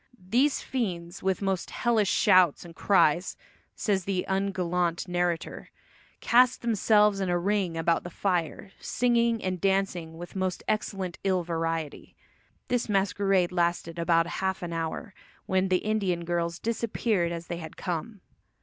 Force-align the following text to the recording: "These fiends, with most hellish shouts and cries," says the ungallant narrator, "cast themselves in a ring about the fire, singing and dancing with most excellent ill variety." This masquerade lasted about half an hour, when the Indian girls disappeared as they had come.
"These 0.17 0.63
fiends, 0.63 1.21
with 1.21 1.43
most 1.43 1.69
hellish 1.69 2.09
shouts 2.09 2.65
and 2.65 2.75
cries," 2.75 3.37
says 3.75 4.05
the 4.05 4.25
ungallant 4.27 5.07
narrator, 5.07 5.69
"cast 6.21 6.63
themselves 6.63 7.19
in 7.19 7.29
a 7.29 7.37
ring 7.37 7.77
about 7.77 8.03
the 8.03 8.09
fire, 8.09 8.71
singing 8.79 9.43
and 9.43 9.61
dancing 9.61 10.17
with 10.17 10.35
most 10.35 10.63
excellent 10.67 11.19
ill 11.23 11.43
variety." 11.43 12.15
This 12.67 12.89
masquerade 12.89 13.51
lasted 13.51 13.99
about 13.99 14.25
half 14.25 14.63
an 14.63 14.73
hour, 14.73 15.13
when 15.45 15.67
the 15.67 15.77
Indian 15.85 16.25
girls 16.25 16.57
disappeared 16.57 17.31
as 17.31 17.45
they 17.45 17.57
had 17.57 17.77
come. 17.77 18.21